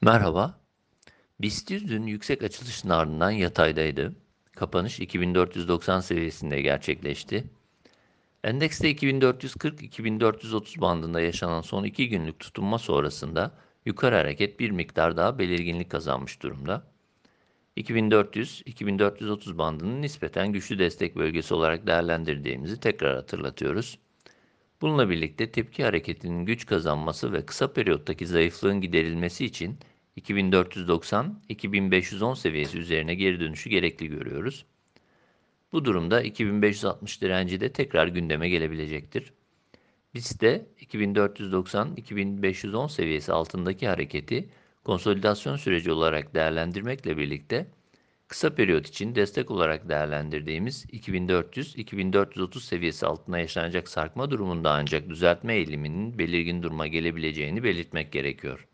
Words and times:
Merhaba. 0.00 0.60
BIST 1.40 1.70
100 1.70 1.88
dün 1.88 2.06
yüksek 2.06 2.42
açılışın 2.42 2.88
ardından 2.88 3.30
yataydaydı. 3.30 4.16
Kapanış 4.56 5.00
2490 5.00 6.00
seviyesinde 6.00 6.60
gerçekleşti. 6.60 7.44
Endekste 8.44 8.92
2440-2430 8.92 10.80
bandında 10.80 11.20
yaşanan 11.20 11.60
son 11.60 11.84
iki 11.84 12.08
günlük 12.08 12.38
tutunma 12.38 12.78
sonrasında 12.78 13.50
yukarı 13.86 14.14
hareket 14.14 14.60
bir 14.60 14.70
miktar 14.70 15.16
daha 15.16 15.38
belirginlik 15.38 15.90
kazanmış 15.90 16.42
durumda. 16.42 16.86
2400-2430 17.76 19.58
bandının 19.58 20.02
nispeten 20.02 20.52
güçlü 20.52 20.78
destek 20.78 21.16
bölgesi 21.16 21.54
olarak 21.54 21.86
değerlendirdiğimizi 21.86 22.80
tekrar 22.80 23.16
hatırlatıyoruz. 23.16 23.98
Bununla 24.80 25.10
birlikte 25.10 25.50
tepki 25.50 25.84
hareketinin 25.84 26.44
güç 26.44 26.66
kazanması 26.66 27.32
ve 27.32 27.46
kısa 27.46 27.72
periyottaki 27.72 28.26
zayıflığın 28.26 28.80
giderilmesi 28.80 29.44
için 29.44 29.78
2490-2510 30.16 32.36
seviyesi 32.36 32.78
üzerine 32.78 33.14
geri 33.14 33.40
dönüşü 33.40 33.70
gerekli 33.70 34.08
görüyoruz. 34.08 34.64
Bu 35.72 35.84
durumda 35.84 36.22
2560 36.22 37.22
direnci 37.22 37.60
de 37.60 37.72
tekrar 37.72 38.06
gündeme 38.06 38.48
gelebilecektir. 38.48 39.32
Biz 40.14 40.40
de 40.40 40.66
2490-2510 40.80 42.88
seviyesi 42.88 43.32
altındaki 43.32 43.88
hareketi 43.88 44.48
konsolidasyon 44.84 45.56
süreci 45.56 45.92
olarak 45.92 46.34
değerlendirmekle 46.34 47.16
birlikte 47.16 47.66
kısa 48.28 48.54
periyot 48.54 48.86
için 48.88 49.14
destek 49.14 49.50
olarak 49.50 49.88
değerlendirdiğimiz 49.88 50.84
2400-2430 50.84 52.60
seviyesi 52.60 53.06
altına 53.06 53.38
yaşanacak 53.38 53.88
sarkma 53.88 54.30
durumunda 54.30 54.70
ancak 54.70 55.08
düzeltme 55.08 55.54
eğiliminin 55.54 56.18
belirgin 56.18 56.62
duruma 56.62 56.86
gelebileceğini 56.86 57.62
belirtmek 57.64 58.12
gerekiyor. 58.12 58.68